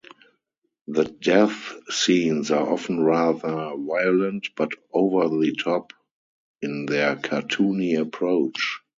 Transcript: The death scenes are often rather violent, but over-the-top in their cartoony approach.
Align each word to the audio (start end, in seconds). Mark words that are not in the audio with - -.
The 0.87 1.03
death 1.03 1.75
scenes 1.93 2.49
are 2.49 2.67
often 2.67 3.01
rather 3.03 3.73
violent, 3.77 4.47
but 4.55 4.71
over-the-top 4.91 5.93
in 6.63 6.87
their 6.87 7.15
cartoony 7.17 7.99
approach. 8.01 8.79